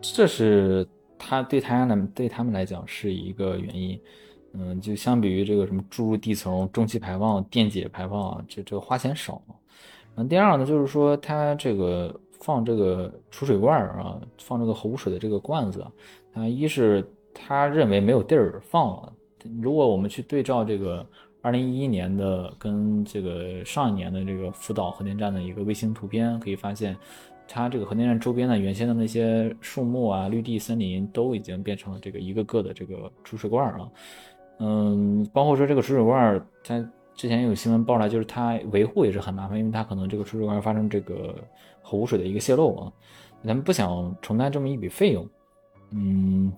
[0.02, 0.86] 这是
[1.18, 3.98] 它对他来对他们来讲是一个原因。
[4.52, 9.40] 嗯，就相比于这个什么注入地层、中气排放、电解排放啊，这这个花钱少。
[10.16, 15.80] 嗯，第二呢，就是说它这个放这个储水罐啊，放这个核污水的这个罐子
[16.34, 17.02] 啊，一是。
[17.32, 19.12] 他认为没有地儿放了。
[19.62, 21.06] 如果我们去对照这个
[21.40, 26.94] 二零一一年的跟这个上一年的这个福岛核电站的一个卫星图片，可以发现，
[27.48, 33.90] 它这个核电站周边的原先的那些树木啊、绿地、森林都已经变成了这个一个个的这个储水罐了。
[34.58, 36.78] 嗯，包括说这个储水罐，它
[37.14, 41.34] 之前有新闻爆出来，就是它维护也是很麻烦，因为它可能这个储水罐发生这个
[41.80, 42.92] 核污水的一个泄漏啊，
[43.42, 45.26] 咱们不想承担这么一笔费用。
[45.92, 46.52] 嗯。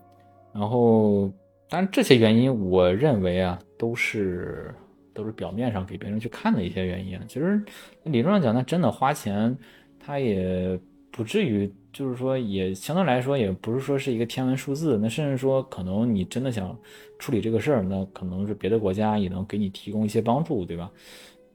[0.55, 1.33] 然后，
[1.69, 4.75] 当然这些原因，我认为啊，都是
[5.15, 7.19] 都是表面上给别人去看的一些原因。
[7.27, 7.65] 其实
[8.05, 9.57] 理论上讲，那真的花钱，
[9.99, 10.79] 他也
[11.11, 14.99] 不至于，就是说，也相对来说，也不是说是一个天文数字。
[15.01, 16.79] 那甚至说，可能你真的想
[17.19, 20.91] 处理这个事儿，那可能是别的国家也能给你提供一些帮助，对吧？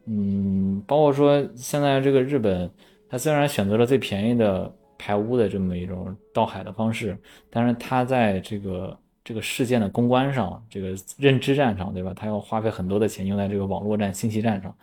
[0.06, 2.68] 嗯，包括说现在这个日本，
[3.08, 4.74] 他虽然选择了最便宜的。
[4.98, 7.18] 排污的这么一种倒海的方式，
[7.50, 12.14] 但是他在这个这个事件的公关上，这个认知战上，对吧？
[12.16, 14.74] 他要花费很多的钱用在这个网络战、信息战上，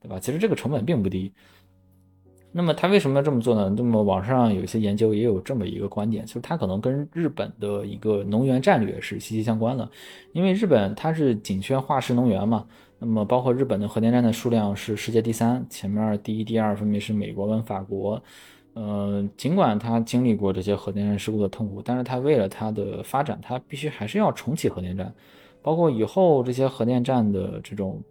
[0.00, 0.18] 对吧？
[0.18, 1.32] 其实这个成本并不低。
[2.56, 3.74] 那么他为什么要这么做呢？
[3.76, 9.90] 那么网上有一些研究也有这么一个观点，就是它可能跟日本的一个能源战略是息息相关的，
[10.32, 12.64] 因为日本它是紧缺化石能源嘛。
[13.00, 18.22] 那么包括日本的核电站的数量是世界第三，前面第一、第二分别是美国跟法国。
[18.74, 25.14] 呃，尽管他经历过这些核电站事故的痛苦，但是他为了他的发展，他必须还是要重启核电站。
[25.62, 28.02] 包括以后这些核电站的这种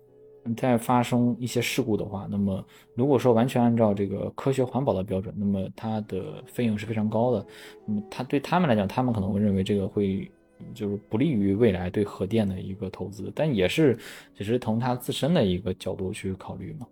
[0.57, 7.45] 再发生一些事故的话，那么如果说完全按照这个科学环保的标准，那么它的费用是非常高的。
[7.85, 10.31] 那么他对他们来讲，他们可能会认为这个会
[10.73, 13.97] 就是不利于未来对核电的一个投资，但也是
[14.33, 16.87] 只是从他自身的一个角度去考虑嘛，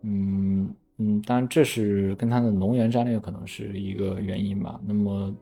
[0.00, 0.74] 嗯。
[0.98, 4.80] 嗯，当然这是跟它的能源战略可能是一个原因吧。
[4.86, 5.34] 那么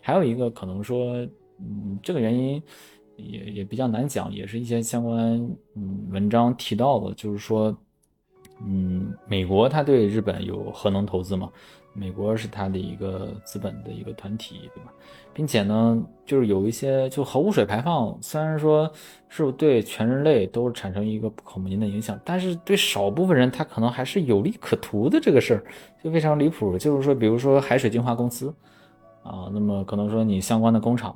[0.00, 1.16] 还有一个可能说，
[1.58, 2.62] 嗯，这个原因
[3.16, 5.20] 也也比较难讲，也是一些相关
[5.74, 7.76] 嗯文章提到的，就是说
[8.64, 11.50] 嗯，美国它对日本有核能投资嘛？
[11.92, 14.92] 美国是它的一个资本的一个团体，对吧？
[15.34, 18.90] 并且呢，就是有一些就核污水排放，虽然说
[19.28, 25.18] 是对全人类都产生一个不可逆的影响，但是对少部分人，他可能还是有利可图的。
[25.20, 25.64] 这个事儿
[26.02, 28.54] 就非常离谱，就是说，比如说海水净化公司
[29.24, 31.12] 啊，那么可能说你相关的工厂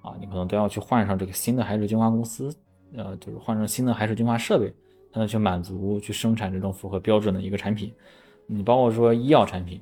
[0.00, 2.54] 啊，你可能都要去换上这个新的海水净化公司，
[2.96, 4.72] 呃，就是换上新的海水净化设备，
[5.12, 7.92] 才能去满足去生产这种符合标准的一个产品。
[8.46, 9.80] 你包括说医药产品。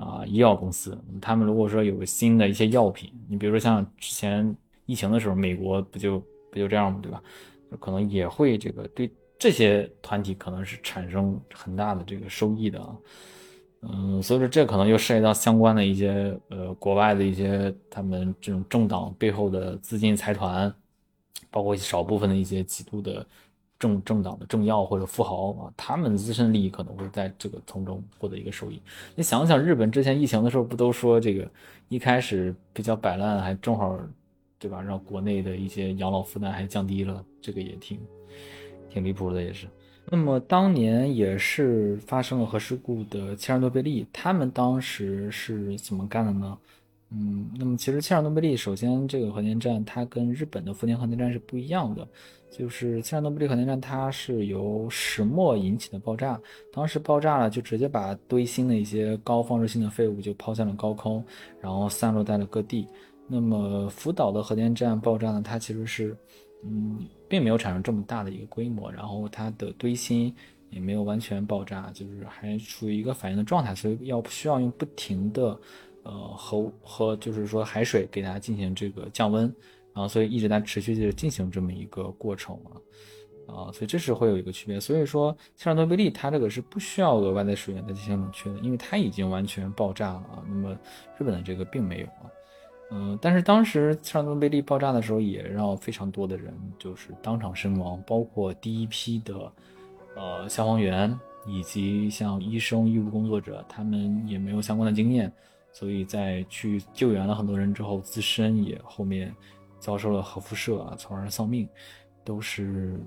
[0.00, 6.18] 啊，医药公司，他们如果说有个新的一些药品，你比如说像之前疫情的时候，美国不就
[6.50, 6.98] 不就这样吗？
[7.02, 7.22] 对吧？
[7.78, 12.96] 可能也会这个对这些团体可能是产生很大的这个收益的啊。
[13.82, 20.74] 嗯，所以说这可能又涉及到相关的一些呃国外的一些他们这种政党背后的资金财团，
[21.50, 23.26] 包括少部分的一些极度的。
[23.80, 28.80] 政政党的政要或者富豪啊，他们自身利益可能会在这个从中获得一个收益。
[29.16, 31.50] 你想想，日本之前疫情的时候，不都说这个
[31.88, 33.98] 一开始比较摆烂，还正好，
[34.58, 34.82] 对吧？
[34.82, 37.98] 让国内的一些养老负担还降低了，这个也挺
[38.90, 39.66] 挺离谱的，也是。
[40.12, 46.58] 那么当年也是发生了核事故的切尔诺贝利，他们当时是怎么干的呢？
[47.12, 52.06] 嗯，那么其实切尔诺贝利，首先这个核电站它跟日本的福田核电站是不一样的。
[52.50, 56.40] 就是切尔诺贝利核电站，它是由石墨引起的爆炸。
[56.72, 61.24] 当时爆炸了，就直接把堆芯的一些高放射性的废物就抛向了高空，
[61.60, 62.86] 然后散落在了各地。
[63.28, 66.16] 那么福岛的核电站爆炸呢，它其实是，
[66.64, 70.34] 嗯，并没有产生这么大的一个规模，然后它的堆芯
[70.70, 75.56] 也没有完全爆炸，就是还处于一个反应的状态，所以要需要用不停的，
[76.02, 79.54] 呃，核和就是说海水给它进行这个降温。
[79.92, 82.70] 啊，所以一直在持续的进行这么一个过程啊，
[83.52, 84.78] 啊，所以这是会有一个区别。
[84.78, 90.44] 所以说，切尔诺贝利它这个是不需要额外的水源再进行冷却的，因为它已经完全爆炸了啊。
[90.48, 90.70] 那么
[91.18, 92.30] 日本的这个并没有啊，
[92.92, 99.52] 嗯，但是当时切尔诺贝利爆炸的时候，也让非常多的人就是当场身亡，包括第一批的
[100.14, 105.30] 呃消防员以及像医生、医务工作者，他们也没有相关的经验，
[105.72, 109.34] 所以在去救援了很多人之后，自身也后面。
[109.82, 111.66] 遭受了核辐射啊，从而丧命，
[112.22, 113.00] 都是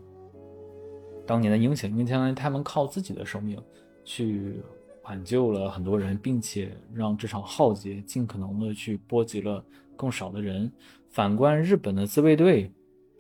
[1.24, 3.62] 当年的英雄，因为相当于他们靠自己的生命
[4.04, 4.60] 去
[5.04, 9.64] 挽救了很多人，并且让这场浩劫尽可能的去波及了
[9.96, 10.72] 更少的人。
[11.12, 12.72] 反观日本的自卫队，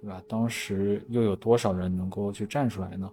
[0.02, 0.20] 对吧？
[0.28, 3.08] 当时又有多少人能够去站出来呢？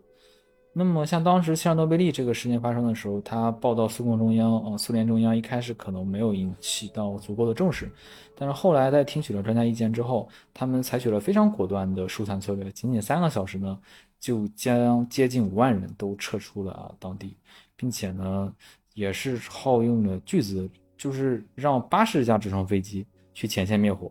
[0.72, 7.90] 那么，像当时切尔诺贝利这个事件发生的时候，他报到苏共中央，呃，苏联中央一开始可能没有引起到足够的重视，
[8.36, 13.76] 但是后来在听取了专家意见之后，他们采取了非常果断的疏散策略，仅仅三个小时呢，
[14.20, 17.36] 就将接近五万人都撤出了当地，
[17.74, 18.52] 并且呢，
[18.94, 23.04] 也是耗用了巨资，就是让八十架直升飞机
[23.34, 24.10] 去前线灭火。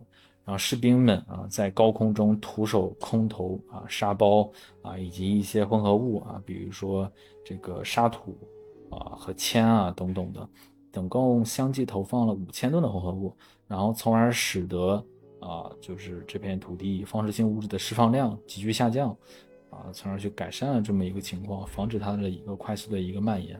[0.50, 4.50] 然后士兵们啊，在高空中徒手空投啊沙包
[4.82, 7.08] 啊，以及一些混合物啊，比如说
[7.44, 8.36] 这个沙土
[8.90, 10.48] 啊和铅啊等等的，
[10.92, 13.32] 总共相继投放了五千吨的混合物，
[13.68, 14.94] 然后从而使得
[15.38, 19.16] 啊，就是这片土地放射性物质的释放量急剧下降
[19.70, 23.56] 啊，从而去改善了这么一个情况，防止它的一个快速的一个蔓延。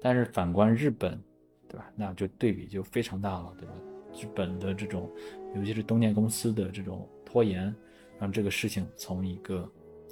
[0.00, 1.20] 但是反观日本，
[1.68, 1.90] 对吧？
[1.96, 3.74] 那就对比就非常大了，对吧？
[4.14, 5.10] 日本的这种，
[5.54, 7.74] 尤其是东电公司的这种拖延，
[8.18, 9.68] 让这个事情从一个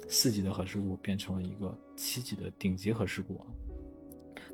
[0.07, 3.39] 四级的核事故变成了一个七级的顶级核事故。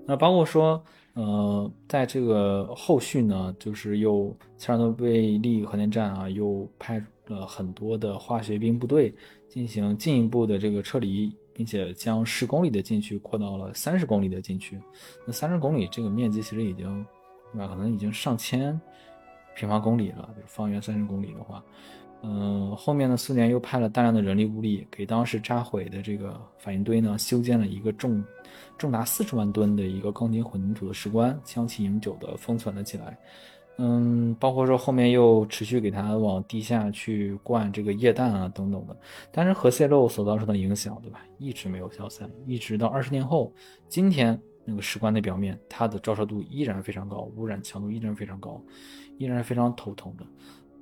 [0.06, 9.16] 那包括说，呃，在这个后续呢，就是又切尔诺贝利核电站啊，又派了很多的化学兵部队
[9.48, 14.78] 进行进一步的这个撤离，并且将十公里的禁区扩到了三十公里的禁区。
[15.26, 17.06] 那三十公里这个面积其实已经，
[17.54, 17.68] 对吧？
[17.68, 18.80] 可能已经上千。
[19.56, 21.63] 平方公里了，就是方圆三十公里的话，
[22.22, 28.24] 嗯，后面呢，苏联又派了大量的人力物力，给当时炸毁的这个反应堆呢修建了一个重
[28.78, 33.18] 重达四十万吨的一个钢筋混凝土的石棺，将其永久的封存了起来。
[33.78, 38.96] 嗯，包括说后面又持续给它往地下去灌这个液氮啊等等的，
[39.32, 43.52] 但是核泄漏所造成的影响，对吧，一直没有消散，一直到二十年后，
[43.88, 48.62] 今天那个石棺的表面，它的照射度依然非常高，污染强度依然非常高。
[49.24, 50.26] 依然是非常头疼的，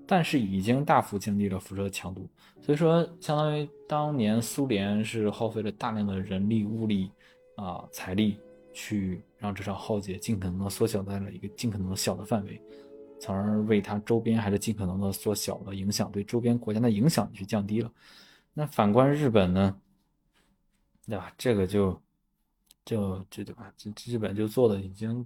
[0.08, 2.28] 但是已经大幅降低了辐射强度，
[2.62, 7.12] 所以说相当于当年苏联是耗费了大量的人力物力
[7.56, 8.40] 啊财力
[8.74, 12.62] 去让这场浩劫尽可能的缩小在了一个尽可能的小的范围，
[13.20, 17.92] 从而为它周边还是尽可能的缩小的影响对周边国家的影响去降低了。
[18.54, 19.80] 那反观日本呢，
[21.06, 21.32] 对吧？
[21.38, 22.02] 这个就
[22.84, 23.72] 就就对吧？
[23.78, 25.26] 这日本就做的已经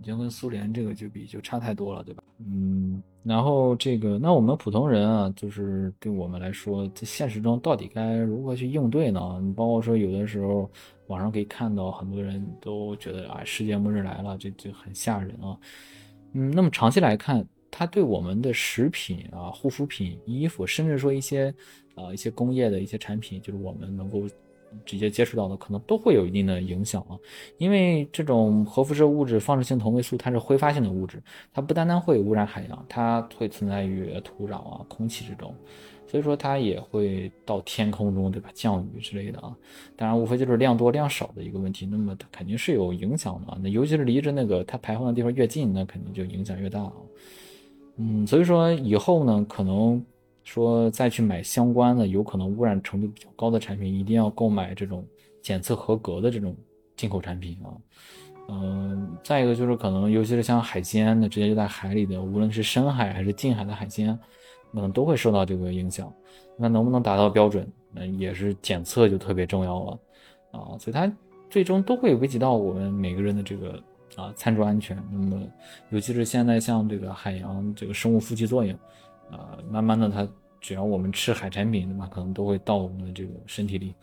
[0.00, 2.22] 已经跟苏联这个就比就差太多了，对吧？
[2.38, 9.40] 嗯，然后这个那我们普通人啊，就是对我们来说，在现实中到底该如何去应对呢？
[9.42, 10.70] 你包括说有的时候
[11.08, 15.58] 网上可以看到很多人都觉得啊，世界末日来了，这就很吓人啊。
[16.32, 21.52] 嗯，那么长期来看，它对我们的食品啊、护肤品、衣服，甚至说一些
[21.94, 24.22] 啊一些工业的一些产品，就是我们能够
[24.84, 27.18] 直接接触到的，可能都会有一定的影响啊。
[27.58, 35.54] 因为这种核辐射物质放射性同位素，它是挥发性的物质，它不单单会污染海洋，它会存在于土壤啊、空气之中。
[36.06, 38.50] 所以说它也会到天空中，对吧？
[38.52, 39.56] 降雨之类的啊，
[39.94, 41.86] 当然无非就是量多量少的一个问题。
[41.86, 46.92] 那么它肯定是有影响的，那尤其是离着那个它排放的地方越近，那肯定就影响越大啊。
[47.96, 50.04] 嗯，所以说以后呢，可能
[50.44, 55.04] 说再去买相关的有可能污染程度比较高的产品，一定要购买这种
[55.42, 56.56] 检测合格的这种
[56.96, 57.68] 进口产品啊。
[58.48, 64.18] 嗯，再一个就是可能，尤其是像海鲜，那直接就在海里的，无论是深海还是近海的海鲜。
[64.72, 66.14] 可能都会受到这个影响，
[66.56, 69.98] 那能不能达到标准，那也是检测就特别重要了
[70.52, 71.12] 啊，所以它
[71.48, 73.82] 最终都会危及到我们每个人的这个
[74.14, 74.96] 啊餐桌安全。
[75.10, 75.42] 那么，
[75.90, 78.78] 尤其是现在像这个海洋这个生物负极作用，
[79.30, 80.28] 啊，慢慢的它
[80.60, 83.94] 只要我们吃海产品，那么，可能都会到我们的这个身体里。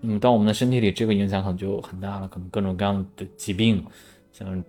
[0.00, 3.84] 那么到我们的身体里，这个影响可能就很大了，可能各种各样的疾病，
[4.32, 4.64] 像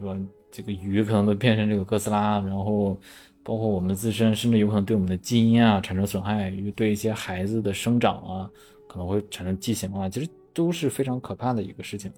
[0.00, 0.16] 说
[0.50, 2.98] 这个鱼可能都变成这个哥斯拉，然后。
[3.42, 8.50] 包括我们自身，甚至有可能对我们的基因啊产生损害，对一些孩子的生长啊
[8.86, 12.12] 可能会产生畸形啊，其实都是非常可怕的一个事情。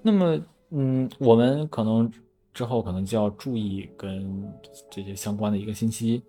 [0.00, 0.40] 那么，
[0.70, 2.10] 嗯，我们可能
[2.52, 4.52] 之后可能就要注意跟
[4.90, 6.22] 这些相关的一个信息。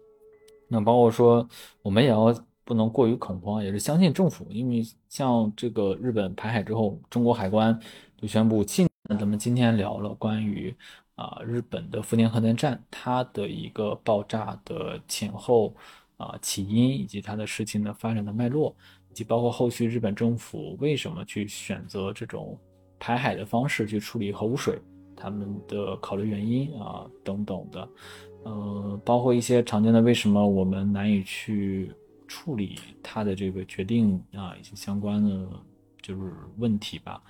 [0.67, 1.47] 那包括说，
[1.82, 7.80] 我们也要不能过于恐慌，也是相信政府，因为像这个日本排海之后，中国海关
[8.17, 8.88] 就宣布禁。
[9.19, 10.76] 咱们今天聊了关于。
[11.15, 15.71] 啊，日本的福田核电站，它的一个爆炸的前后
[16.17, 18.76] 啊起因，以及它的事情的发展的脉络，
[19.11, 22.57] 以及包括后续日本政府为什么去选择这种
[22.97, 24.82] 排海的方式去处理核污水，
[25.16, 27.89] 他们的考虑原因啊等等的，
[28.43, 31.91] 呃，包括一些常见的为什么我们难以去
[32.28, 35.47] 处理它的这个决定啊，一些相关的
[36.01, 37.22] 就是问题吧。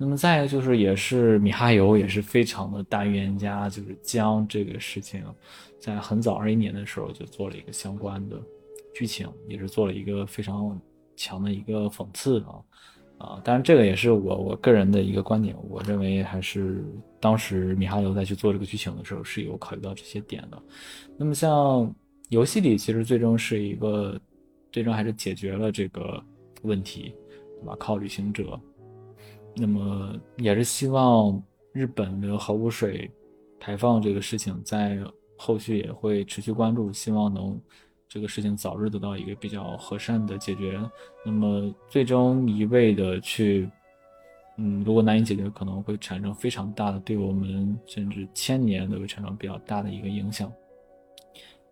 [0.00, 5.24] 那么再一个就是，也是米哈游也是非常的大预言家，就是将这个事情，
[5.80, 8.40] 在很早二一年的时候就做了一个相关的
[8.94, 10.80] 剧情，也是做了一个非常
[11.16, 12.62] 强的一个讽刺啊
[13.18, 13.40] 啊！
[13.44, 16.84] 当然这个也是我我个人的一个观点，我认为还是
[17.20, 20.62] 当时米哈游在去做这个剧情的时候是有考虑到这些点的。
[21.16, 21.92] 那么像
[22.28, 24.18] 游戏里其实最终是一个，
[24.70, 26.22] 最终还是解决了这个
[26.62, 27.12] 问题，
[27.60, 27.76] 对吧？
[27.78, 28.58] 靠旅行者。
[29.56, 31.42] 那么也是希望
[31.72, 33.10] 日本的核污水
[33.58, 34.98] 排放这个事情在
[35.36, 37.60] 后续也会持续关注，希望能
[38.08, 40.80] 这个事情早日得到一个比较和善的解决。
[41.24, 43.68] 那么最终一味的去，
[44.56, 50.52] 嗯，如果难以解决，可能会产生非常大的对我们甚至千年都会产生比较大的一个影响。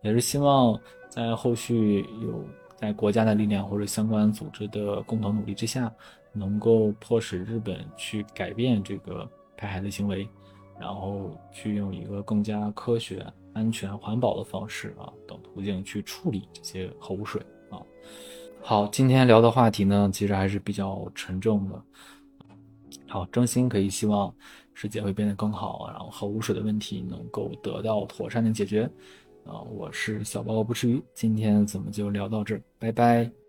[0.01, 0.79] 也是希望
[1.09, 5.91] 在后续有在国家的力量或者相关组织的共同努力之下。
[6.33, 10.27] 能够迫使日本去改变这个排海的行为，
[10.79, 13.25] 然后去用一个更加科学、
[13.57, 17.41] 安全、环保的方式啊等途径去处理这些核污水
[17.71, 17.81] 啊。
[18.61, 21.81] 好，今天聊的话题呢，其实还是比较沉重的。
[23.07, 24.31] 好，真心可以希望
[24.73, 28.83] 世界会变得更好，然后核污水的问题能够得到妥善的解决。
[29.45, 33.46] 啊，我是小包不吃鱼，今天咱们就聊到这儿，拜拜。